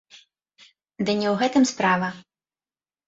Ды 1.05 1.11
не 1.19 1.27
ў 1.33 1.35
гэтым 1.43 1.63
справа. 1.73 2.09